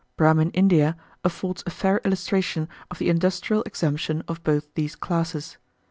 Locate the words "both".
4.43-4.73